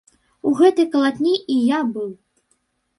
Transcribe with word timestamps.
У 0.51 0.53
гэтай 0.61 0.89
калатні 0.97 1.35
і 1.53 1.61
я 1.69 1.79
быў. 1.95 2.11